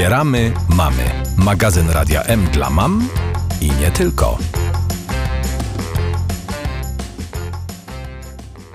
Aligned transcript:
Wspieramy 0.00 0.52
mamy. 0.68 1.04
Magazyn 1.36 1.90
Radia 1.90 2.22
M 2.22 2.46
dla 2.52 2.70
mam 2.70 3.08
i 3.60 3.70
nie 3.80 3.90
tylko. 3.90 4.38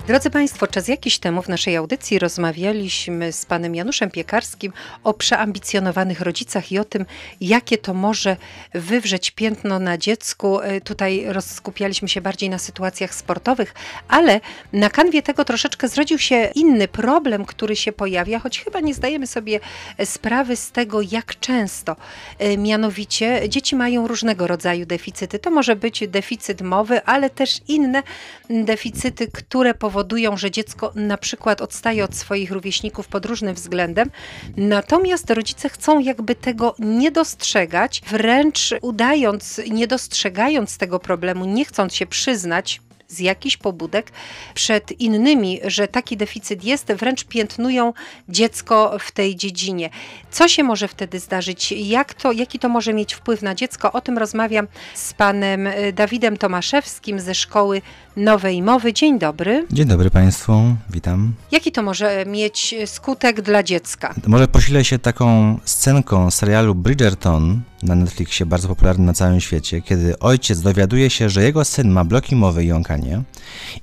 Drodzy 0.06 0.30
Państwo, 0.30 0.66
czas 0.66 0.88
jakiś 0.88 1.18
temu 1.18 1.42
w 1.42 1.48
naszej 1.48 1.76
audycji 1.76 2.18
rozmawialiśmy 2.18 3.32
z 3.32 3.46
panem 3.46 3.74
Januszem 3.74 4.10
Piekarskim 4.10 4.72
o 5.04 5.14
przeambicjonowanych 5.14 6.20
rodzicach 6.20 6.72
i 6.72 6.78
o 6.78 6.84
tym, 6.84 7.06
jakie 7.40 7.78
to 7.78 7.94
może 7.94 8.36
wywrzeć 8.74 9.30
piętno 9.30 9.78
na 9.78 9.98
dziecku. 9.98 10.60
E, 10.60 10.80
tutaj 10.80 11.24
rozskupialiśmy 11.28 12.08
się 12.08 12.20
bardziej 12.20 12.50
na 12.50 12.58
sytuacjach 12.58 13.14
sportowych, 13.14 13.74
ale 14.08 14.40
na 14.72 14.90
kanwie 14.90 15.22
tego 15.22 15.44
troszeczkę 15.44 15.88
zrodził 15.88 16.18
się 16.18 16.50
inny 16.54 16.88
problem, 16.88 17.44
który 17.44 17.76
się 17.76 17.92
pojawia, 17.92 18.38
choć 18.38 18.60
chyba 18.60 18.80
nie 18.80 18.94
zdajemy 18.94 19.26
sobie 19.26 19.60
sprawy 20.04 20.56
z 20.56 20.70
tego, 20.70 21.00
jak 21.00 21.40
często. 21.40 21.96
E, 22.38 22.56
mianowicie 22.56 23.48
dzieci 23.48 23.76
mają 23.76 24.08
różnego 24.08 24.46
rodzaju 24.46 24.86
deficyty. 24.86 25.38
To 25.38 25.50
może 25.50 25.76
być 25.76 26.08
deficyt 26.08 26.62
mowy, 26.62 27.04
ale 27.04 27.30
też 27.30 27.60
inne 27.68 28.02
deficyty, 28.50 29.28
które 29.28 29.74
powodują, 29.74 29.95
powodują, 29.96 30.36
że 30.36 30.50
dziecko 30.50 30.92
na 30.94 31.16
przykład 31.16 31.60
odstaje 31.60 32.04
od 32.04 32.14
swoich 32.14 32.50
rówieśników 32.50 33.08
pod 33.08 33.26
różnym 33.26 33.54
względem, 33.54 34.10
natomiast 34.56 35.30
rodzice 35.30 35.68
chcą 35.68 35.98
jakby 35.98 36.34
tego 36.34 36.74
nie 36.78 37.10
dostrzegać, 37.10 38.02
wręcz 38.10 38.74
udając, 38.80 39.60
nie 39.70 39.86
dostrzegając 39.86 40.78
tego 40.78 40.98
problemu, 40.98 41.44
nie 41.44 41.64
chcąc 41.64 41.94
się 41.94 42.06
przyznać, 42.06 42.80
z 43.08 43.18
jakichś 43.18 43.56
pobudek 43.56 44.12
przed 44.54 45.00
innymi, 45.00 45.60
że 45.64 45.88
taki 45.88 46.16
deficyt 46.16 46.64
jest, 46.64 46.92
wręcz 46.92 47.24
piętnują 47.24 47.92
dziecko 48.28 48.96
w 49.00 49.12
tej 49.12 49.36
dziedzinie. 49.36 49.90
Co 50.30 50.48
się 50.48 50.62
może 50.62 50.88
wtedy 50.88 51.20
zdarzyć? 51.20 51.72
Jak 51.72 52.14
to, 52.14 52.32
jaki 52.32 52.58
to 52.58 52.68
może 52.68 52.94
mieć 52.94 53.14
wpływ 53.14 53.42
na 53.42 53.54
dziecko? 53.54 53.92
O 53.92 54.00
tym 54.00 54.18
rozmawiam 54.18 54.66
z 54.94 55.12
panem 55.12 55.66
y, 55.66 55.92
Dawidem 55.92 56.36
Tomaszewskim 56.36 57.20
ze 57.20 57.34
szkoły 57.34 57.82
Nowej 58.16 58.62
Mowy. 58.62 58.92
Dzień 58.92 59.18
dobry. 59.18 59.66
Dzień 59.70 59.86
dobry 59.86 60.10
Państwu, 60.10 60.76
witam. 60.90 61.32
Jaki 61.50 61.72
to 61.72 61.82
może 61.82 62.24
mieć 62.26 62.74
skutek 62.86 63.40
dla 63.40 63.62
dziecka? 63.62 64.14
Może 64.26 64.48
posilę 64.48 64.84
się 64.84 64.98
taką 64.98 65.58
scenką 65.64 66.30
serialu 66.30 66.74
Bridgerton 66.74 67.60
na 67.82 67.94
Netflixie, 67.94 68.46
bardzo 68.46 68.68
popularny 68.68 69.06
na 69.06 69.12
całym 69.12 69.40
świecie, 69.40 69.82
kiedy 69.82 70.18
ojciec 70.18 70.60
dowiaduje 70.60 71.10
się, 71.10 71.30
że 71.30 71.42
jego 71.42 71.64
syn 71.64 71.90
ma 71.90 72.04
bloki 72.04 72.36
mowy 72.36 72.64
i 72.64 72.66
jąkanie 72.66 73.22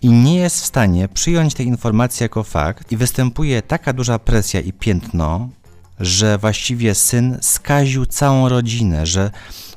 i 0.02 0.10
nie 0.10 0.36
jest 0.36 0.62
w 0.62 0.66
stanie 0.66 1.08
przyjąć 1.08 1.54
tej 1.54 1.66
informacji 1.66 2.24
jako 2.24 2.44
fakt 2.44 2.92
i 2.92 2.98
występuje 2.98 3.62
taka 3.62 3.94
duża 3.94 4.20
presja 4.20 4.60
i 4.60 4.74
piętno, 4.74 5.50
że 6.00 6.38
właściwie 6.38 6.96
syn 6.96 7.38
skaził 7.42 8.06
całą 8.06 8.50
rodzinę, 8.50 9.06
że 9.06 9.32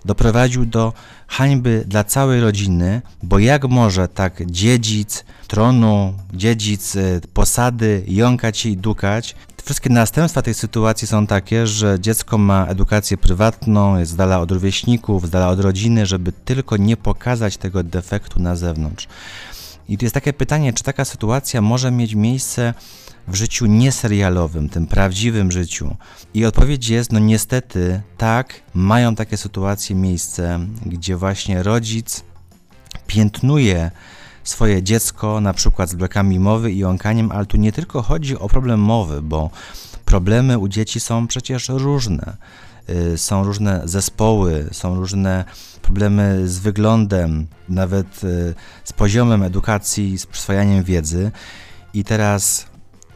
doprowadził 0.05 0.67
do 0.67 0.93
hańby 1.29 1.85
dla 1.87 2.05
całej 2.05 2.41
rodziny, 2.41 3.03
bo 3.23 3.39
jak 3.39 3.65
może 3.65 4.09
tak 4.09 4.47
dziedzic 4.47 5.25
tronu, 5.47 6.15
dziedzic 6.33 6.97
y, 6.97 7.21
posady 7.35 8.05
jąkać 8.09 8.67
i 8.67 8.77
dukać? 8.77 9.35
Wszystkie 9.67 9.91
następstwa 9.91 10.43
tej 10.43 10.55
sytuacji 10.55 11.09
są 11.09 11.27
takie, 11.27 11.67
że 11.67 12.01
dziecko 12.01 12.39
ma 12.39 12.67
edukację 12.67 13.17
prywatną, 13.17 13.99
jest 13.99 14.13
z 14.13 14.17
dala 14.17 14.41
od 14.41 14.51
rówieśników, 14.51 15.27
z 15.27 15.31
dala 15.31 15.49
od 15.49 15.61
rodziny, 15.61 16.07
żeby 16.07 16.33
tylko 16.33 16.77
nie 16.77 16.97
pokazać 16.97 17.57
tego 17.57 17.83
defektu 17.83 18.43
na 18.43 18.57
zewnątrz. 18.57 19.09
I 19.89 19.99
tu 19.99 20.05
jest 20.05 20.15
takie 20.15 20.33
pytanie, 20.33 20.73
czy 20.73 20.83
taka 20.83 21.05
sytuacja 21.05 21.61
może 21.61 21.91
mieć 21.91 22.15
miejsce 22.15 22.75
w 23.29 23.35
życiu 23.35 23.67
nieserialowym, 23.67 24.69
tym 24.69 24.87
prawdziwym 24.87 25.53
życiu? 25.53 25.97
I 26.35 26.45
odpowiedź 26.45 26.89
jest, 26.89 27.13
no 27.13 27.19
niestety, 27.19 28.03
tak, 28.19 28.63
mają 28.75 29.15
takie 29.15 29.37
sytuacje 29.37 29.97
miejsce, 29.97 30.61
gdzie 30.87 31.17
właśnie 31.17 31.63
rodzic 31.63 32.25
piętnuje 33.07 33.91
swoje 34.49 34.83
dziecko, 34.83 35.41
na 35.41 35.53
przykład 35.55 35.91
z 35.91 35.95
blokami 35.95 36.39
mowy 36.39 36.73
i 36.73 36.79
jąkaniem, 36.79 37.33
ale 37.33 37.47
tu 37.47 37.57
nie 37.57 37.73
tylko 37.73 38.03
chodzi 38.03 38.39
o 38.39 38.49
problem 38.49 38.81
mowy, 38.81 39.23
bo 39.23 39.51
problemy 40.05 40.59
u 40.59 40.69
dzieci 40.69 41.01
są 41.01 41.27
przecież 41.27 41.69
różne. 41.69 42.37
Y, 42.91 43.19
są 43.19 43.45
różne 43.45 43.83
zespoły, 43.85 44.69
są 44.73 44.95
różne 44.95 45.45
problemy 45.83 46.49
z 46.49 46.59
wyglądem, 46.59 47.47
nawet 47.69 48.25
y, 48.25 48.55
z 48.85 48.93
poziomem 48.93 49.43
edukacji, 49.43 50.19
z 50.19 50.27
przyswajaniem 50.27 50.85
wiedzy. 50.85 51.31
I 51.95 52.05
teraz 52.05 52.67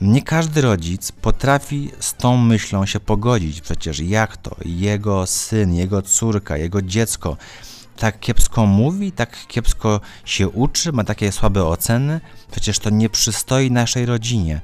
nie 0.01 0.23
każdy 0.23 0.61
rodzic 0.61 1.13
potrafi 1.13 1.91
z 2.01 2.15
tą 2.15 2.37
myślą 2.37 2.87
się 2.87 3.01
pogodzić. 3.01 3.61
Przecież 3.61 4.01
jak 4.01 4.37
to 4.37 4.57
jego 4.65 5.27
syn, 5.27 5.75
jego 5.75 6.03
córka, 6.03 6.57
jego 6.57 6.83
dziecko 6.83 7.37
tak 8.01 8.21
kiepsko 8.21 8.67
mówi, 8.67 9.13
tak 9.13 9.47
kiepsko 9.47 10.01
się 10.25 10.49
uczy, 10.49 10.93
ma 10.93 11.05
takie 11.05 11.33
słabe 11.33 11.65
oceny? 11.65 12.21
Przecież 12.51 12.79
to 12.79 12.91
nie 12.91 13.09
przystoi 13.09 13.71
naszej 13.71 14.07
rodzinie. 14.07 14.61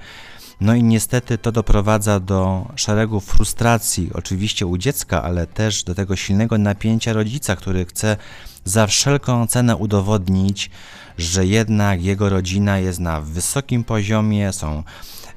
No 0.61 0.75
i 0.75 0.83
niestety 0.83 1.39
to 1.39 1.53
doprowadza 1.53 2.21
do 2.21 2.69
szeregu 2.77 3.21
frustracji, 3.21 4.11
oczywiście 4.15 4.67
u 4.67 4.79
dziecka, 4.79 5.23
ale 5.23 5.47
też 5.47 5.85
do 5.85 5.95
tego 5.95 6.17
silnego 6.17 6.59
napięcia 6.59 7.13
rodzica, 7.13 7.57
który 7.57 7.85
chce 7.85 8.17
za 8.65 8.87
wszelką 8.87 9.47
cenę 9.47 9.77
udowodnić, 9.77 10.71
że 11.19 11.47
jednak 11.47 12.03
jego 12.03 12.29
rodzina 12.29 12.79
jest 12.79 13.01
na 13.01 13.21
wysokim 13.21 13.85
poziomie, 13.85 14.53
są 14.53 14.83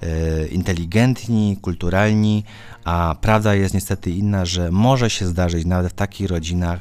e, 0.02 0.48
inteligentni, 0.48 1.58
kulturalni, 1.62 2.44
a 2.84 3.16
prawda 3.22 3.56
jest 3.56 3.74
niestety 3.74 4.12
inna, 4.12 4.46
że 4.46 4.72
może 4.72 5.10
się 5.10 5.28
zdarzyć 5.28 5.66
nawet 5.66 5.92
w 5.92 5.96
takich 5.96 6.30
rodzinach, 6.30 6.80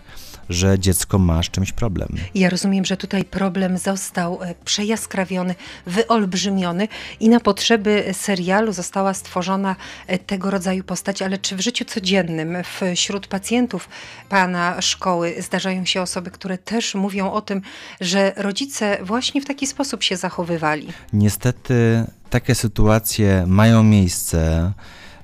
że 0.51 0.79
dziecko 0.79 1.19
ma 1.19 1.43
z 1.43 1.51
czymś 1.51 1.73
problem. 1.73 2.09
Ja 2.35 2.51
rozumiem, 2.51 2.85
że 2.85 2.97
tutaj 2.97 3.25
problem 3.25 3.79
został 3.79 4.43
e, 4.43 4.55
przejaskrawiony, 4.65 5.55
wyolbrzymiony 5.87 6.89
i 7.21 7.29
na 7.29 7.41
potrzeby 7.41 8.05
serialu 8.13 8.73
została 8.73 9.15
stworzona 9.15 9.77
e, 10.07 10.19
tego 10.19 10.51
rodzaju 10.51 10.85
postać, 10.85 11.23
ale 11.23 11.39
czy 11.39 11.57
w 11.57 11.61
życiu 11.61 11.85
codziennym 11.85 12.57
wśród 12.95 13.27
pacjentów 13.27 13.89
pana 14.29 14.81
szkoły 14.81 15.35
zdarzają 15.39 15.85
się 15.85 16.03
osoby, 16.03 16.31
które 16.31 16.59
też 16.59 16.95
mówią 16.95 17.33
o 17.33 17.41
tym, 17.41 17.63
że 18.01 18.33
rodzice 18.37 18.99
właśnie 19.03 19.41
w 19.41 19.45
taki 19.45 19.67
sposób 19.67 20.03
się 20.03 20.17
zachowywali? 20.17 20.89
Niestety 21.13 22.05
takie 22.31 22.55
sytuacje 22.55 23.45
mają 23.47 23.83
miejsce. 23.83 24.73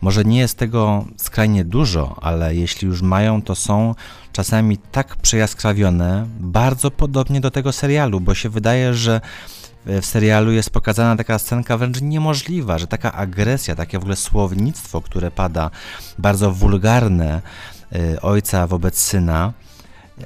Może 0.04 0.24
nie 0.24 0.38
jest 0.38 0.58
tego 0.58 1.04
skrajnie 1.16 1.64
dużo, 1.64 2.16
ale 2.22 2.54
jeśli 2.54 2.88
już 2.88 3.02
mają, 3.02 3.42
to 3.42 3.54
są 3.54 3.94
czasami 4.32 4.78
tak 4.78 5.16
przejaskrawione, 5.16 6.26
bardzo 6.40 6.90
podobnie 6.90 7.40
do 7.40 7.50
tego 7.50 7.72
serialu, 7.72 8.20
bo 8.20 8.34
się 8.34 8.48
wydaje, 8.48 8.94
że 8.94 9.20
w 9.86 10.06
serialu 10.06 10.52
jest 10.52 10.70
pokazana 10.70 11.16
taka 11.16 11.38
scenka 11.38 11.78
wręcz 11.78 12.00
niemożliwa, 12.00 12.78
że 12.78 12.86
taka 12.86 13.12
agresja, 13.12 13.74
takie 13.74 13.98
w 13.98 14.00
ogóle 14.00 14.16
słownictwo, 14.16 15.00
które 15.00 15.30
pada, 15.30 15.70
bardzo 16.18 16.52
wulgarne 16.52 17.42
y, 17.92 18.20
ojca 18.20 18.66
wobec 18.66 18.98
syna, 18.98 19.52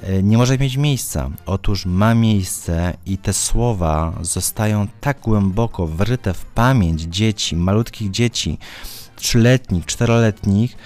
y, 0.09 0.23
nie 0.23 0.37
może 0.37 0.57
mieć 0.57 0.77
miejsca. 0.77 1.29
Otóż 1.45 1.85
ma 1.85 2.15
miejsce 2.15 2.93
i 3.05 3.17
te 3.17 3.33
słowa 3.33 4.13
zostają 4.21 4.87
tak 5.01 5.19
głęboko 5.19 5.87
wryte 5.87 6.33
w 6.33 6.45
pamięć 6.45 7.01
dzieci, 7.01 7.55
malutkich 7.55 8.11
dzieci, 8.11 8.57
trzyletnich, 9.19 9.85
czteroletnich, 9.85 10.77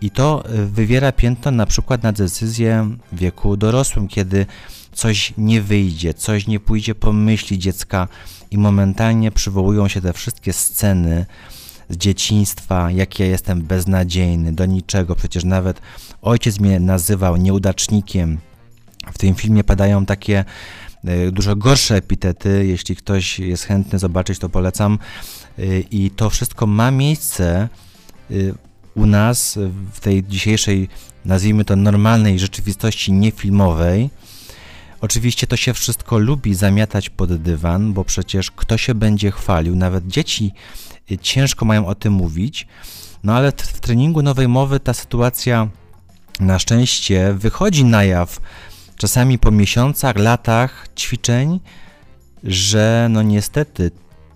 i 0.00 0.10
to 0.10 0.44
y, 0.50 0.66
wywiera 0.66 1.12
piętno 1.12 1.50
na 1.50 1.66
przykład 1.66 2.02
na 2.02 2.12
decyzję 2.12 2.90
w 3.12 3.18
wieku 3.18 3.56
dorosłym, 3.56 4.08
kiedy 4.08 4.46
coś 4.92 5.34
nie 5.38 5.62
wyjdzie, 5.62 6.14
coś 6.14 6.46
nie 6.46 6.60
pójdzie 6.60 6.94
po 6.94 7.12
myśli 7.12 7.58
dziecka 7.58 8.08
i 8.50 8.58
momentalnie 8.58 9.30
przywołują 9.30 9.88
się 9.88 10.00
te 10.00 10.12
wszystkie 10.12 10.52
sceny 10.52 11.26
z 11.88 11.96
dzieciństwa, 11.96 12.90
jak 12.90 13.18
ja 13.18 13.26
jestem 13.26 13.62
beznadziejny, 13.62 14.52
do 14.52 14.66
niczego, 14.66 15.16
przecież 15.16 15.44
nawet 15.44 15.80
ojciec 16.22 16.60
mnie 16.60 16.80
nazywał 16.80 17.36
nieudacznikiem. 17.36 18.38
W 19.12 19.18
tym 19.18 19.34
filmie 19.34 19.64
padają 19.64 20.06
takie 20.06 20.44
dużo 21.32 21.56
gorsze 21.56 21.96
epitety, 21.96 22.66
jeśli 22.66 22.96
ktoś 22.96 23.38
jest 23.38 23.64
chętny 23.64 23.98
zobaczyć, 23.98 24.38
to 24.38 24.48
polecam. 24.48 24.98
Y, 25.58 25.84
I 25.90 26.10
to 26.10 26.30
wszystko 26.30 26.66
ma 26.66 26.90
miejsce 26.90 27.68
u 28.94 29.06
nas 29.06 29.58
w 29.92 30.00
tej 30.00 30.24
dzisiejszej, 30.24 30.88
nazwijmy 31.24 31.64
to 31.64 31.76
normalnej 31.76 32.38
rzeczywistości 32.38 33.12
niefilmowej, 33.12 34.10
oczywiście 35.00 35.46
to 35.46 35.56
się 35.56 35.74
wszystko 35.74 36.18
lubi 36.18 36.54
zamiatać 36.54 37.10
pod 37.10 37.36
dywan, 37.36 37.92
bo 37.92 38.04
przecież 38.04 38.50
kto 38.50 38.78
się 38.78 38.94
będzie 38.94 39.30
chwalił, 39.30 39.76
nawet 39.76 40.06
dzieci 40.06 40.52
ciężko 41.20 41.64
mają 41.64 41.86
o 41.86 41.94
tym 41.94 42.12
mówić, 42.12 42.66
no 43.24 43.34
ale 43.36 43.52
w 43.52 43.80
treningu 43.80 44.22
nowej 44.22 44.48
mowy 44.48 44.80
ta 44.80 44.94
sytuacja 44.94 45.68
na 46.40 46.58
szczęście 46.58 47.34
wychodzi 47.34 47.84
na 47.84 48.04
jaw, 48.04 48.40
czasami 49.00 49.38
po 49.38 49.50
miesiącach, 49.50 50.16
latach 50.16 50.88
ćwiczeń, 50.96 51.60
że 52.44 53.06
no 53.10 53.22
niestety 53.22 53.90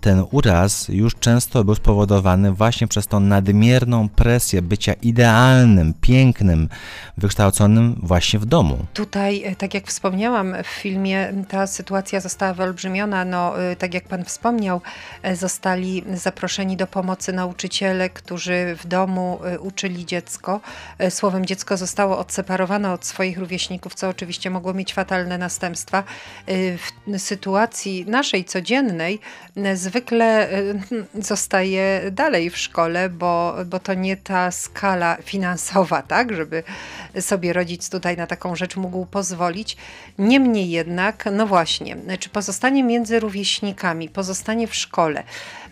ten 0.05 0.23
uraz 0.31 0.87
już 0.89 1.15
często 1.15 1.63
był 1.63 1.75
spowodowany 1.75 2.51
właśnie 2.51 2.87
przez 2.87 3.07
tą 3.07 3.19
nadmierną 3.19 4.09
presję 4.09 4.61
bycia 4.61 4.93
idealnym, 4.93 5.93
pięknym, 6.01 6.69
wykształconym 7.17 7.99
właśnie 8.03 8.39
w 8.39 8.45
domu. 8.45 8.77
Tutaj, 8.93 9.43
e, 9.43 9.55
tak 9.55 9.73
jak 9.73 9.87
wspomniałam 9.87 10.55
w 10.63 10.67
filmie, 10.67 11.33
ta 11.49 11.67
sytuacja 11.67 12.19
została 12.19 12.53
wyolbrzymiona. 12.53 13.25
No, 13.25 13.63
e, 13.63 13.75
tak 13.75 13.93
jak 13.93 14.07
pan 14.07 14.25
wspomniał, 14.25 14.81
e, 15.23 15.35
zostali 15.35 16.03
zaproszeni 16.13 16.77
do 16.77 16.87
pomocy 16.87 17.33
nauczyciele, 17.33 18.09
którzy 18.09 18.75
w 18.83 18.87
domu 18.87 19.39
uczyli 19.59 20.05
dziecko. 20.05 20.61
Słowem, 21.09 21.45
dziecko 21.45 21.77
zostało 21.77 22.17
odseparowane 22.17 22.93
od 22.93 23.05
swoich 23.05 23.37
rówieśników, 23.37 23.95
co 23.95 24.09
oczywiście 24.09 24.49
mogło 24.49 24.73
mieć 24.73 24.93
fatalne 24.93 25.37
następstwa. 25.37 26.03
W 27.07 27.19
sytuacji 27.19 28.05
naszej 28.07 28.45
codziennej 28.45 29.19
zwykle 29.95 30.49
zostaje 31.13 32.11
dalej 32.11 32.49
w 32.49 32.57
szkole, 32.57 33.09
bo, 33.09 33.55
bo 33.65 33.79
to 33.79 33.93
nie 33.93 34.17
ta 34.17 34.51
skala 34.51 35.17
finansowa, 35.23 36.01
tak, 36.01 36.35
żeby 36.35 36.63
sobie 37.19 37.53
rodzic 37.53 37.89
tutaj 37.89 38.17
na 38.17 38.27
taką 38.27 38.55
rzecz 38.55 38.75
mógł 38.75 39.05
pozwolić. 39.05 39.77
Niemniej 40.17 40.69
jednak, 40.69 41.29
no 41.31 41.47
właśnie, 41.47 41.97
czy 42.19 42.29
pozostanie 42.29 42.83
między 42.83 43.19
rówieśnikami, 43.19 44.09
pozostanie 44.09 44.67
w 44.67 44.75
szkole, 44.75 45.23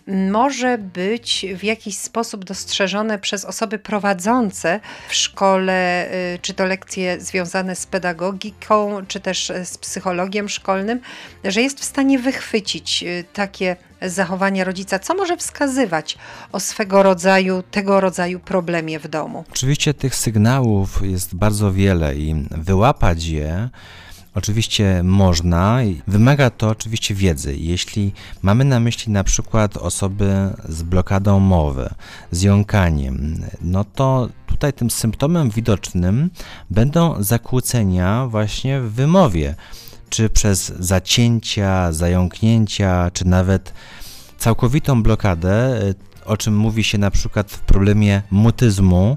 może 0.06 0.78
być 0.78 1.46
w 1.56 1.64
jakiś 1.64 1.96
sposób 1.96 2.44
dostrzeżone 2.44 3.18
przez 3.18 3.44
osoby 3.44 3.78
prowadzące 3.78 4.80
w 5.08 5.14
szkole, 5.14 6.08
y, 6.34 6.38
czy 6.42 6.54
to 6.54 6.64
lekcje 6.64 7.20
związane 7.20 7.76
z 7.76 7.86
pedagogiką, 7.86 9.06
czy 9.08 9.20
też 9.20 9.52
z 9.64 9.78
psychologiem 9.78 10.48
szkolnym, 10.48 11.00
że 11.44 11.62
jest 11.62 11.80
w 11.80 11.84
stanie 11.84 12.18
wychwycić 12.18 13.02
y, 13.02 13.24
takie 13.32 13.76
zachowania 14.02 14.64
rodzica, 14.64 14.98
co 14.98 15.14
może 15.14 15.36
wskazywać 15.36 16.18
o 16.52 16.60
swego 16.60 17.02
rodzaju, 17.02 17.62
tego 17.70 18.00
rodzaju 18.00 18.40
problemie 18.40 18.98
w 18.98 19.08
domu? 19.08 19.44
Oczywiście 19.50 19.94
tych 19.94 20.14
sygnałów 20.14 21.00
jest 21.02 21.34
bardzo 21.34 21.72
wiele 21.72 22.16
i 22.16 22.46
wyłapać 22.50 23.24
je 23.24 23.68
Oczywiście 24.34 25.02
można, 25.04 25.78
wymaga 26.06 26.50
to 26.50 26.68
oczywiście 26.68 27.14
wiedzy. 27.14 27.56
Jeśli 27.56 28.12
mamy 28.42 28.64
na 28.64 28.80
myśli 28.80 29.12
na 29.12 29.24
przykład 29.24 29.76
osoby 29.76 30.50
z 30.68 30.82
blokadą 30.82 31.40
mowy, 31.40 31.90
z 32.30 32.42
jąkaniem, 32.42 33.44
no 33.60 33.84
to 33.84 34.28
tutaj 34.46 34.72
tym 34.72 34.90
symptomem 34.90 35.50
widocznym 35.50 36.30
będą 36.70 37.22
zakłócenia 37.22 38.26
właśnie 38.26 38.80
w 38.80 38.92
wymowie, 38.92 39.54
czy 40.14 40.30
przez 40.30 40.72
zacięcia, 40.78 41.92
zająknięcia, 41.92 43.10
czy 43.10 43.26
nawet 43.26 43.72
całkowitą 44.38 45.02
blokadę, 45.02 45.80
o 46.24 46.36
czym 46.36 46.56
mówi 46.56 46.84
się 46.84 46.98
na 46.98 47.10
przykład 47.10 47.50
w 47.50 47.58
problemie 47.58 48.22
mutyzmu, 48.30 49.16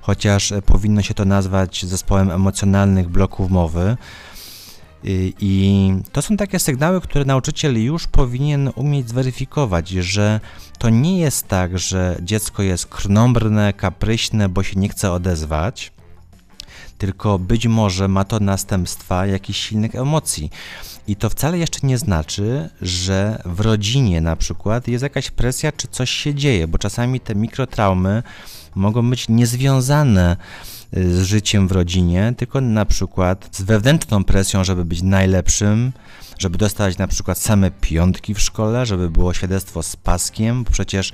chociaż 0.00 0.52
powinno 0.66 1.02
się 1.02 1.14
to 1.14 1.24
nazwać 1.24 1.86
zespołem 1.86 2.30
emocjonalnych 2.30 3.08
bloków 3.08 3.50
mowy. 3.50 3.96
I 5.40 5.92
to 6.12 6.22
są 6.22 6.36
takie 6.36 6.58
sygnały, 6.58 7.00
które 7.00 7.24
nauczyciel 7.24 7.84
już 7.84 8.06
powinien 8.06 8.70
umieć 8.74 9.08
zweryfikować, 9.08 9.88
że 9.88 10.40
to 10.78 10.90
nie 10.90 11.18
jest 11.18 11.48
tak, 11.48 11.78
że 11.78 12.18
dziecko 12.22 12.62
jest 12.62 12.86
krnąbrne, 12.86 13.72
kapryśne, 13.72 14.48
bo 14.48 14.62
się 14.62 14.80
nie 14.80 14.88
chce 14.88 15.12
odezwać, 15.12 15.92
tylko 16.98 17.38
być 17.38 17.66
może 17.66 18.08
ma 18.08 18.24
to 18.24 18.40
następstwa 18.40 19.26
jakichś 19.26 19.68
silnych 19.68 19.94
emocji. 19.94 20.50
I 21.06 21.16
to 21.16 21.30
wcale 21.30 21.58
jeszcze 21.58 21.86
nie 21.86 21.98
znaczy, 21.98 22.70
że 22.82 23.42
w 23.44 23.60
rodzinie 23.60 24.20
na 24.20 24.36
przykład 24.36 24.88
jest 24.88 25.02
jakaś 25.02 25.30
presja, 25.30 25.72
czy 25.72 25.88
coś 25.88 26.10
się 26.10 26.34
dzieje, 26.34 26.68
bo 26.68 26.78
czasami 26.78 27.20
te 27.20 27.34
mikrotraumy 27.34 28.22
mogą 28.74 29.10
być 29.10 29.28
niezwiązane 29.28 30.36
z 30.92 31.22
życiem 31.22 31.68
w 31.68 31.72
rodzinie, 31.72 32.34
tylko 32.36 32.60
na 32.60 32.84
przykład 32.84 33.48
z 33.52 33.62
wewnętrzną 33.62 34.24
presją, 34.24 34.64
żeby 34.64 34.84
być 34.84 35.02
najlepszym, 35.02 35.92
żeby 36.38 36.58
dostać 36.58 36.98
na 36.98 37.06
przykład 37.08 37.38
same 37.38 37.70
piątki 37.70 38.34
w 38.34 38.40
szkole, 38.40 38.86
żeby 38.86 39.10
było 39.10 39.34
świadectwo 39.34 39.82
z 39.82 39.96
paskiem, 39.96 40.64
przecież 40.64 41.12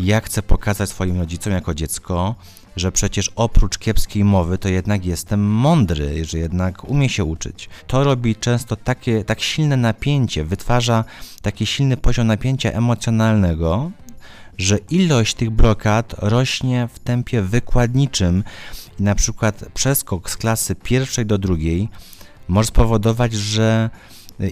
ja 0.00 0.20
chcę 0.20 0.42
pokazać 0.42 0.90
swoim 0.90 1.18
rodzicom 1.18 1.52
jako 1.52 1.74
dziecko, 1.74 2.34
że 2.78 2.92
przecież 2.92 3.30
oprócz 3.36 3.78
kiepskiej 3.78 4.24
mowy 4.24 4.58
to 4.58 4.68
jednak 4.68 5.04
jestem 5.04 5.40
mądry, 5.40 6.24
że 6.24 6.38
jednak 6.38 6.84
umie 6.84 7.08
się 7.08 7.24
uczyć. 7.24 7.68
To 7.86 8.04
robi 8.04 8.36
często 8.36 8.76
takie, 8.76 9.24
tak 9.24 9.40
silne 9.40 9.76
napięcie, 9.76 10.44
wytwarza 10.44 11.04
taki 11.42 11.66
silny 11.66 11.96
poziom 11.96 12.26
napięcia 12.26 12.72
emocjonalnego, 12.72 13.90
że 14.58 14.78
ilość 14.90 15.34
tych 15.34 15.50
blokad 15.50 16.14
rośnie 16.18 16.88
w 16.92 16.98
tempie 16.98 17.42
wykładniczym 17.42 18.44
i 19.00 19.02
na 19.02 19.14
przykład 19.14 19.64
przeskok 19.74 20.30
z 20.30 20.36
klasy 20.36 20.74
pierwszej 20.74 21.26
do 21.26 21.38
drugiej 21.38 21.88
może 22.48 22.66
spowodować, 22.66 23.32
że 23.32 23.90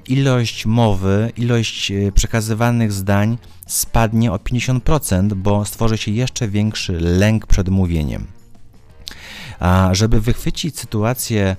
ilość 0.09 0.67
mowy, 0.67 1.33
ilość 1.37 1.91
e, 1.91 2.13
przekazywanych 2.13 2.93
zdań 2.93 3.39
spadnie 3.67 4.33
o 4.33 4.37
50%, 4.37 5.35
bo 5.35 5.65
stworzy 5.65 5.99
się 5.99 6.11
jeszcze 6.11 6.49
większy 6.49 6.93
lęk 7.01 7.47
przed 7.47 7.69
mówieniem. 7.69 8.27
A 9.59 9.91
żeby 9.93 10.21
wychwycić 10.21 10.79
sytuacje 10.79 11.57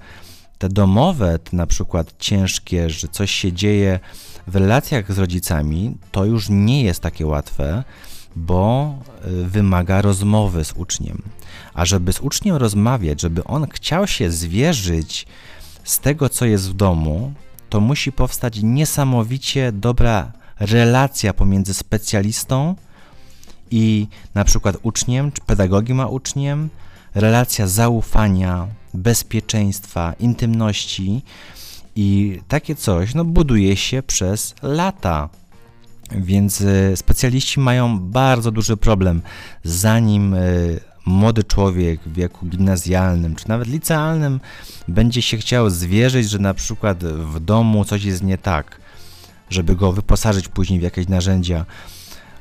te 0.58 0.70
domowe, 0.70 1.40
te 1.40 1.58
na 1.58 1.68
przykład 1.68 2.14
ciężkie, 2.20 2.90
że 2.90 3.08
coś 3.08 3.32
się 3.32 3.54
dzieje 3.54 4.00
w 4.48 4.56
relacjach 4.56 5.14
z 5.14 5.18
rodzicami, 5.18 5.98
to 6.12 6.26
już 6.26 6.50
nie 6.50 6.84
jest 6.84 7.00
takie 7.00 7.26
łatwe, 7.26 7.84
bo 8.36 8.96
e, 9.22 9.30
wymaga 9.30 10.02
rozmowy 10.02 10.64
z 10.64 10.74
uczniem. 10.74 11.22
A 11.74 11.86
żeby 11.86 12.14
z 12.14 12.20
uczniem 12.20 12.56
rozmawiać, 12.56 13.22
żeby 13.22 13.44
on 13.44 13.68
chciał 13.70 14.08
się 14.08 14.32
zwierzyć 14.32 15.28
z 15.84 16.00
tego, 16.00 16.30
co 16.30 16.46
jest 16.46 16.70
w 16.70 16.74
domu, 16.74 17.34
to 17.70 17.80
musi 17.80 18.12
powstać 18.12 18.60
niesamowicie 18.64 19.72
dobra 19.72 20.32
relacja 20.60 21.34
pomiędzy 21.34 21.74
specjalistą 21.74 22.76
i 23.72 24.08
na 24.36 24.44
przykład 24.44 24.78
uczniem, 24.84 25.32
czy 25.32 25.42
pedagogiem 25.42 26.00
a 26.00 26.08
uczniem, 26.08 26.70
relacja 27.16 27.68
zaufania, 27.68 28.68
bezpieczeństwa, 28.94 30.14
intymności 30.20 31.22
i 31.96 32.40
takie 32.48 32.76
coś 32.76 33.16
no, 33.16 33.26
buduje 33.26 33.76
się 33.76 34.04
przez 34.04 34.56
lata. 34.62 35.30
Więc 36.12 36.62
y, 36.62 36.94
specjaliści 36.96 37.60
mają 37.60 38.00
bardzo 38.00 38.52
duży 38.52 38.78
problem, 38.78 39.22
zanim 39.64 40.34
y, 40.34 40.80
młody 41.08 41.44
człowiek 41.44 42.02
w 42.02 42.14
wieku 42.14 42.46
gimnazjalnym 42.46 43.36
czy 43.36 43.50
nawet 43.50 43.68
licealnym 43.68 44.40
będzie 44.88 45.22
się 45.22 45.38
chciał 45.38 45.70
zwierzyć, 45.70 46.30
że 46.30 46.40
na 46.40 46.54
przykład 46.54 47.04
w 47.04 47.40
domu 47.40 47.86
coś 47.86 48.04
jest 48.04 48.24
nie 48.24 48.38
tak, 48.38 48.80
żeby 49.50 49.76
go 49.76 49.92
wyposażyć 49.92 50.48
później 50.48 50.80
w 50.80 50.84
jakieś 50.84 51.08
narzędzia 51.08 51.66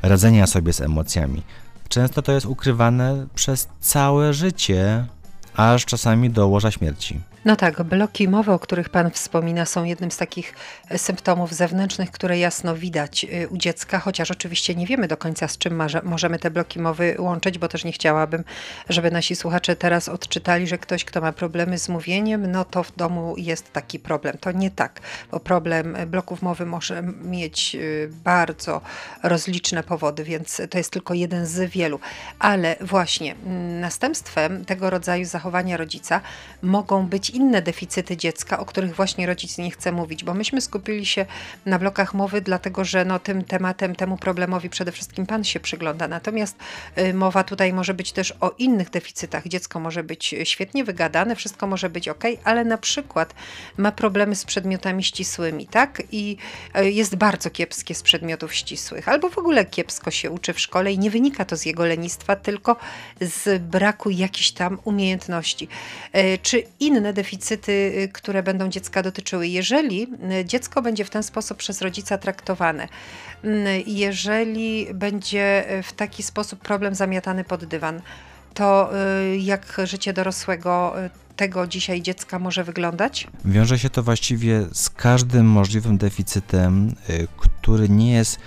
radzenia 0.02 0.46
sobie 0.46 0.72
z 0.72 0.80
emocjami. 0.80 1.42
Często 1.88 2.22
to 2.22 2.32
jest 2.32 2.46
ukrywane 2.46 3.26
przez 3.34 3.68
całe 3.80 4.34
życie, 4.34 5.06
aż 5.54 5.84
czasami 5.84 6.30
do 6.30 6.46
łoża 6.48 6.70
śmierci. 6.70 7.20
No 7.46 7.56
tak, 7.56 7.82
bloki 7.82 8.28
mowy, 8.28 8.52
o 8.52 8.58
których 8.58 8.88
Pan 8.88 9.10
wspomina, 9.10 9.66
są 9.66 9.84
jednym 9.84 10.10
z 10.10 10.16
takich 10.16 10.54
e, 10.88 10.98
symptomów 10.98 11.52
zewnętrznych, 11.52 12.10
które 12.10 12.38
jasno 12.38 12.76
widać 12.76 13.24
e, 13.24 13.48
u 13.48 13.56
dziecka, 13.56 13.98
chociaż 13.98 14.30
oczywiście 14.30 14.74
nie 14.74 14.86
wiemy 14.86 15.08
do 15.08 15.16
końca, 15.16 15.48
z 15.48 15.58
czym 15.58 15.82
możemy 16.02 16.38
te 16.38 16.50
bloki 16.50 16.80
mowy 16.80 17.16
łączyć, 17.18 17.58
bo 17.58 17.68
też 17.68 17.84
nie 17.84 17.92
chciałabym, 17.92 18.44
żeby 18.88 19.10
nasi 19.10 19.36
słuchacze 19.36 19.76
teraz 19.76 20.08
odczytali, 20.08 20.66
że 20.66 20.78
ktoś, 20.78 21.04
kto 21.04 21.20
ma 21.20 21.32
problemy 21.32 21.78
z 21.78 21.88
mówieniem, 21.88 22.50
no 22.50 22.64
to 22.64 22.82
w 22.82 22.96
domu 22.96 23.34
jest 23.36 23.72
taki 23.72 23.98
problem. 23.98 24.38
To 24.40 24.52
nie 24.52 24.70
tak, 24.70 25.00
bo 25.30 25.40
problem 25.40 25.96
bloków 26.06 26.42
mowy 26.42 26.66
może 26.66 27.02
mieć 27.02 27.74
e, 27.74 27.78
bardzo 28.08 28.80
rozliczne 29.22 29.82
powody, 29.82 30.24
więc 30.24 30.62
to 30.70 30.78
jest 30.78 30.90
tylko 30.90 31.14
jeden 31.14 31.46
z 31.46 31.70
wielu. 31.70 32.00
Ale 32.38 32.76
właśnie 32.80 33.34
następstwem 33.80 34.64
tego 34.64 34.90
rodzaju 34.90 35.24
zachowania 35.24 35.76
rodzica 35.76 36.20
mogą 36.62 37.06
być 37.06 37.35
inne 37.36 37.62
deficyty 37.62 38.16
dziecka, 38.16 38.58
o 38.58 38.64
których 38.64 38.96
właśnie 38.96 39.26
rodzic 39.26 39.58
nie 39.58 39.70
chce 39.70 39.92
mówić, 39.92 40.24
bo 40.24 40.34
myśmy 40.34 40.60
skupili 40.60 41.06
się 41.06 41.26
na 41.66 41.78
blokach 41.78 42.14
mowy, 42.14 42.40
dlatego 42.40 42.84
że 42.84 43.04
no, 43.04 43.18
tym 43.18 43.44
tematem, 43.44 43.96
temu 43.96 44.16
problemowi 44.16 44.70
przede 44.70 44.92
wszystkim 44.92 45.26
pan 45.26 45.44
się 45.44 45.60
przygląda. 45.60 46.08
Natomiast 46.08 46.56
y, 46.98 47.14
mowa 47.14 47.44
tutaj 47.44 47.72
może 47.72 47.94
być 47.94 48.12
też 48.12 48.34
o 48.40 48.54
innych 48.58 48.90
deficytach. 48.90 49.48
Dziecko 49.48 49.80
może 49.80 50.04
być 50.04 50.34
świetnie 50.44 50.84
wygadane, 50.84 51.36
wszystko 51.36 51.66
może 51.66 51.90
być 51.90 52.08
ok, 52.08 52.24
ale 52.44 52.64
na 52.64 52.78
przykład 52.78 53.34
ma 53.76 53.92
problemy 53.92 54.36
z 54.36 54.44
przedmiotami 54.44 55.04
ścisłymi, 55.04 55.66
tak? 55.66 56.02
I 56.12 56.36
y, 56.78 56.90
jest 56.90 57.16
bardzo 57.16 57.50
kiepskie 57.50 57.94
z 57.94 58.02
przedmiotów 58.02 58.54
ścisłych, 58.54 59.08
albo 59.08 59.30
w 59.30 59.38
ogóle 59.38 59.64
kiepsko 59.64 60.10
się 60.10 60.30
uczy 60.30 60.52
w 60.52 60.60
szkole 60.60 60.92
i 60.92 60.98
nie 60.98 61.10
wynika 61.10 61.44
to 61.44 61.56
z 61.56 61.66
jego 61.66 61.86
lenistwa, 61.86 62.36
tylko 62.36 62.76
z 63.20 63.62
braku 63.62 64.10
jakichś 64.10 64.50
tam 64.50 64.78
umiejętności. 64.84 65.68
Y, 66.16 66.38
czy 66.42 66.62
inne 66.80 67.12
deficyty, 67.16 67.72
y, 67.72 68.08
które 68.12 68.42
będą 68.42 68.68
dziecka 68.68 69.02
dotyczyły. 69.02 69.48
Jeżeli 69.48 70.02
y, 70.40 70.44
dziecko 70.44 70.82
będzie 70.82 71.04
w 71.04 71.10
ten 71.10 71.22
sposób 71.22 71.58
przez 71.58 71.82
rodzica 71.82 72.18
traktowane, 72.18 72.88
y, 73.44 73.48
jeżeli 73.86 74.86
będzie 74.94 75.64
w 75.82 75.92
taki 75.92 76.22
sposób 76.22 76.60
problem 76.60 76.94
zamiatany 76.94 77.44
pod 77.44 77.64
dywan, 77.64 78.00
to 78.54 78.90
jak 79.38 79.76
życie 79.84 80.12
dorosłego 80.12 80.94
tego 81.36 81.66
dzisiaj 81.66 82.02
dziecka 82.02 82.38
może 82.38 82.64
wyglądać? 82.64 83.28
Wiąże 83.44 83.78
się 83.78 83.90
to 83.90 84.02
właściwie 84.02 84.66
z 84.72 84.90
każdym 84.90 85.46
możliwym 85.46 85.98
deficytem, 85.98 86.94
który 87.36 87.88
nie 87.88 88.12
jest 88.12 88.38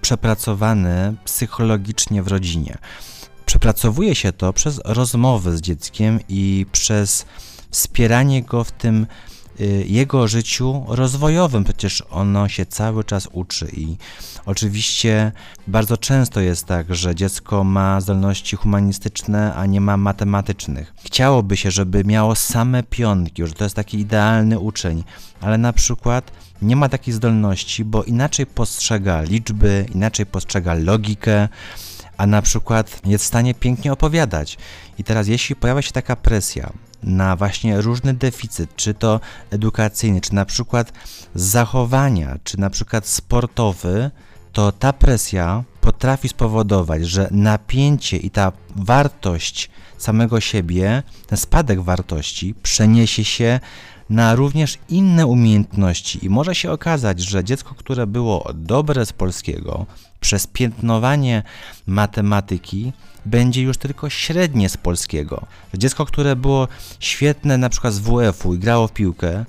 przepracowany 0.00 1.14
psychologicznie 1.24 2.22
w 2.22 2.28
rodzinie. 2.28 2.78
Przepracowuje 3.46 4.14
się 4.14 4.32
to 4.32 4.52
przez 4.52 4.80
rozmowy 4.84 5.56
z 5.56 5.60
dzieckiem 5.60 6.20
i 6.28 6.66
przez 6.72 7.26
wspieranie 7.74 8.42
go 8.42 8.64
w 8.64 8.72
tym 8.72 9.06
y, 9.60 9.84
jego 9.88 10.28
życiu 10.28 10.84
rozwojowym. 10.88 11.64
Przecież 11.64 12.02
ono 12.10 12.48
się 12.48 12.66
cały 12.66 13.04
czas 13.04 13.28
uczy 13.32 13.68
i 13.72 13.96
oczywiście 14.46 15.32
bardzo 15.66 15.96
często 15.96 16.40
jest 16.40 16.66
tak, 16.66 16.94
że 16.94 17.14
dziecko 17.14 17.64
ma 17.64 18.00
zdolności 18.00 18.56
humanistyczne, 18.56 19.54
a 19.54 19.66
nie 19.66 19.80
ma 19.80 19.96
matematycznych. 19.96 20.94
Chciałoby 21.04 21.56
się, 21.56 21.70
żeby 21.70 22.04
miało 22.04 22.34
same 22.34 22.82
pionki, 22.82 23.46
że 23.46 23.52
to 23.52 23.64
jest 23.64 23.76
taki 23.76 23.98
idealny 23.98 24.58
uczeń, 24.58 25.04
ale 25.40 25.58
na 25.58 25.72
przykład 25.72 26.32
nie 26.62 26.76
ma 26.76 26.88
takiej 26.88 27.14
zdolności, 27.14 27.84
bo 27.84 28.04
inaczej 28.04 28.46
postrzega 28.46 29.22
liczby, 29.22 29.86
inaczej 29.94 30.26
postrzega 30.26 30.74
logikę, 30.74 31.48
a 32.16 32.26
na 32.26 32.42
przykład 32.42 33.00
jest 33.06 33.24
w 33.24 33.26
stanie 33.26 33.54
pięknie 33.54 33.92
opowiadać. 33.92 34.58
I 34.98 35.04
teraz, 35.04 35.28
jeśli 35.28 35.56
pojawia 35.56 35.82
się 35.82 35.92
taka 35.92 36.16
presja 36.16 36.72
na 37.04 37.36
właśnie 37.36 37.80
różny 37.80 38.14
deficyt, 38.14 38.76
czy 38.76 38.94
to 38.94 39.20
edukacyjny, 39.50 40.20
czy 40.20 40.34
na 40.34 40.44
przykład 40.44 40.92
zachowania, 41.34 42.38
czy 42.44 42.60
na 42.60 42.70
przykład 42.70 43.06
sportowy, 43.06 44.10
to 44.52 44.72
ta 44.72 44.92
presja 44.92 45.64
potrafi 45.80 46.28
spowodować, 46.28 47.06
że 47.06 47.28
napięcie 47.30 48.16
i 48.16 48.30
ta 48.30 48.52
wartość 48.76 49.70
samego 49.98 50.40
siebie, 50.40 51.02
ten 51.26 51.38
spadek 51.38 51.80
wartości 51.80 52.54
przeniesie 52.62 53.24
się 53.24 53.60
na 54.10 54.34
również 54.34 54.78
inne 54.88 55.26
umiejętności. 55.26 56.26
I 56.26 56.30
może 56.30 56.54
się 56.54 56.70
okazać, 56.70 57.20
że 57.20 57.44
dziecko, 57.44 57.74
które 57.74 58.06
było 58.06 58.50
dobre 58.54 59.06
z 59.06 59.12
polskiego, 59.12 59.86
przez 60.24 60.46
piętnowanie 60.46 61.42
matematyki 61.86 62.92
będzie 63.26 63.62
już 63.62 63.78
tylko 63.78 64.10
średnie 64.10 64.68
z 64.68 64.76
polskiego. 64.76 65.46
Dziecko, 65.74 66.04
które 66.04 66.36
było 66.36 66.68
świetne 67.00 67.58
na 67.58 67.68
przykład 67.68 67.94
z 67.94 67.98
WF-u 67.98 68.54
i 68.54 68.58
grało 68.58 68.88
w 68.88 68.92
piłkę, 68.92 69.44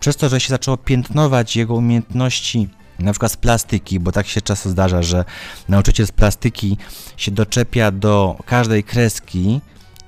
przez 0.00 0.16
to, 0.16 0.28
że 0.28 0.40
się 0.40 0.48
zaczęło 0.48 0.76
piętnować 0.76 1.56
jego 1.56 1.74
umiejętności 1.74 2.68
na 2.98 3.12
przykład 3.12 3.32
z 3.32 3.36
plastyki, 3.36 4.00
bo 4.00 4.12
tak 4.12 4.26
się 4.26 4.40
często 4.40 4.70
zdarza, 4.70 5.02
że 5.02 5.24
nauczyciel 5.68 6.06
z 6.06 6.12
plastyki 6.12 6.76
się 7.16 7.30
doczepia 7.30 7.90
do 7.90 8.36
każdej 8.46 8.84
kreski, 8.84 9.60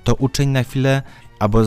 to 0.04 0.14
uczeń 0.14 0.48
na 0.48 0.62
chwilę 0.62 1.02
albo 1.38 1.62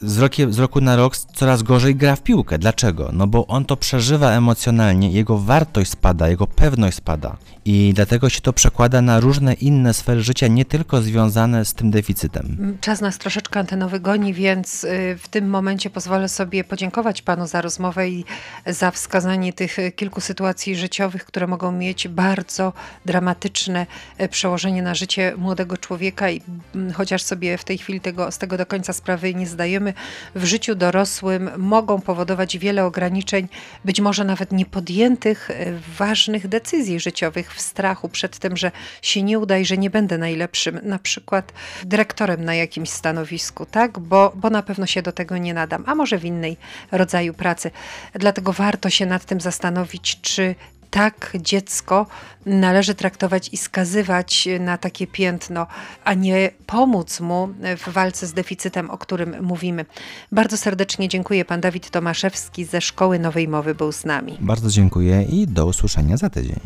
z, 0.00 0.18
rokiem, 0.18 0.52
z 0.52 0.58
roku 0.58 0.80
na 0.80 0.96
rok 0.96 1.16
coraz 1.16 1.62
gorzej 1.62 1.96
gra 1.96 2.16
w 2.16 2.22
piłkę. 2.22 2.58
Dlaczego? 2.58 3.10
No 3.12 3.26
bo 3.26 3.46
on 3.46 3.64
to 3.64 3.76
przeżywa 3.76 4.30
emocjonalnie, 4.30 5.10
jego 5.10 5.38
wartość 5.38 5.90
spada, 5.90 6.28
jego 6.28 6.46
pewność 6.46 6.96
spada. 6.96 7.36
I 7.64 7.92
dlatego 7.94 8.28
się 8.28 8.40
to 8.40 8.52
przekłada 8.52 9.02
na 9.02 9.20
różne 9.20 9.54
inne 9.54 9.94
sfery 9.94 10.22
życia, 10.22 10.46
nie 10.46 10.64
tylko 10.64 11.02
związane 11.02 11.64
z 11.64 11.74
tym 11.74 11.90
deficytem. 11.90 12.76
Czas 12.80 13.00
nas 13.00 13.18
troszeczkę 13.18 13.60
antenowy 13.60 14.00
goni, 14.00 14.34
więc 14.34 14.84
y, 14.84 15.18
w 15.22 15.28
tym 15.28 15.50
momencie 15.50 15.90
pozwolę 15.90 16.28
sobie 16.28 16.64
podziękować 16.64 17.22
Panu 17.22 17.46
za 17.46 17.60
rozmowę 17.60 18.08
i 18.08 18.24
za 18.66 18.90
wskazanie 18.90 19.52
tych 19.52 19.78
y, 19.78 19.92
kilku 19.92 20.20
sytuacji 20.20 20.76
życiowych, 20.76 21.24
które 21.24 21.46
mogą 21.46 21.72
mieć 21.72 22.08
bardzo 22.08 22.72
dramatyczne 23.06 23.86
y, 24.20 24.28
przełożenie 24.28 24.82
na 24.82 24.94
życie 24.94 25.34
młodego 25.36 25.76
człowieka. 25.76 26.30
I 26.30 26.42
mm, 26.74 26.92
chociaż 26.92 27.22
sobie 27.22 27.58
w 27.58 27.64
tej 27.64 27.78
chwili 27.78 28.00
tego, 28.00 28.32
z 28.32 28.38
tego 28.38 28.56
do 28.56 28.66
końca 28.66 28.92
sprawy 28.92 29.34
nie 29.34 29.46
zdajemy, 29.46 29.87
w 30.34 30.44
życiu 30.44 30.74
dorosłym 30.74 31.50
mogą 31.56 32.00
powodować 32.00 32.58
wiele 32.58 32.84
ograniczeń, 32.84 33.48
być 33.84 34.00
może 34.00 34.24
nawet 34.24 34.52
niepodjętych 34.52 35.50
ważnych 35.98 36.48
decyzji 36.48 37.00
życiowych 37.00 37.54
w 37.54 37.60
strachu 37.60 38.08
przed 38.08 38.38
tym, 38.38 38.56
że 38.56 38.70
się 39.02 39.22
nie 39.22 39.38
uda 39.38 39.58
i 39.58 39.64
że 39.64 39.78
nie 39.78 39.90
będę 39.90 40.18
najlepszym, 40.18 40.80
na 40.82 40.98
przykład 40.98 41.52
dyrektorem 41.84 42.44
na 42.44 42.54
jakimś 42.54 42.90
stanowisku, 42.90 43.66
tak? 43.66 43.98
Bo, 43.98 44.32
bo 44.34 44.50
na 44.50 44.62
pewno 44.62 44.86
się 44.86 45.02
do 45.02 45.12
tego 45.12 45.38
nie 45.38 45.54
nadam, 45.54 45.84
a 45.86 45.94
może 45.94 46.18
w 46.18 46.24
innej 46.24 46.56
rodzaju 46.92 47.34
pracy. 47.34 47.70
Dlatego 48.14 48.52
warto 48.52 48.90
się 48.90 49.06
nad 49.06 49.24
tym 49.24 49.40
zastanowić, 49.40 50.20
czy 50.20 50.54
tak 50.90 51.32
dziecko 51.40 52.06
należy 52.46 52.94
traktować 52.94 53.48
i 53.52 53.56
skazywać 53.56 54.48
na 54.60 54.78
takie 54.78 55.06
piętno, 55.06 55.66
a 56.04 56.14
nie 56.14 56.50
pomóc 56.66 57.20
mu 57.20 57.48
w 57.86 57.92
walce 57.92 58.26
z 58.26 58.32
deficytem, 58.32 58.90
o 58.90 58.98
którym 58.98 59.36
mówimy. 59.42 59.86
Bardzo 60.32 60.56
serdecznie 60.56 61.08
dziękuję. 61.08 61.44
Pan 61.44 61.60
Dawid 61.60 61.90
Tomaszewski 61.90 62.64
ze 62.64 62.80
Szkoły 62.80 63.18
Nowej 63.18 63.48
Mowy 63.48 63.74
był 63.74 63.92
z 63.92 64.04
nami. 64.04 64.36
Bardzo 64.40 64.70
dziękuję 64.70 65.22
i 65.22 65.46
do 65.46 65.66
usłyszenia 65.66 66.16
za 66.16 66.30
tydzień. 66.30 66.60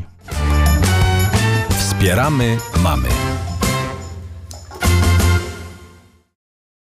Wspieramy 1.79 2.57
mamy. 2.83 3.09